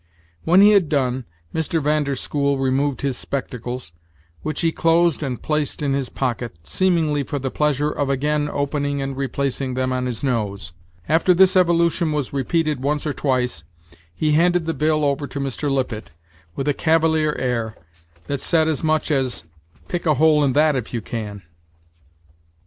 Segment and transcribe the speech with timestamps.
[0.45, 1.79] When he had done, Mr.
[1.79, 3.91] Van der School removed his spectacles,
[4.41, 8.99] which he closed and placed in his pocket, seemingly for the pleasure of again opening
[8.99, 10.73] and replacing them on his nose,
[11.07, 13.63] After this evolution was repeated once or twice,
[14.15, 15.69] he handed the bill over to Mr.
[15.69, 16.09] Lippet,
[16.55, 17.75] with a cavalier air,
[18.25, 19.43] that said as much as
[19.87, 21.43] "Pick a hole in that if you can."